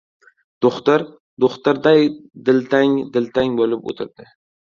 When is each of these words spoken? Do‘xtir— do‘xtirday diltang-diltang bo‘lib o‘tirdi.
Do‘xtir— 0.65 1.03
do‘xtirday 1.45 2.01
diltang-diltang 2.49 3.61
bo‘lib 3.61 3.87
o‘tirdi. 3.95 4.29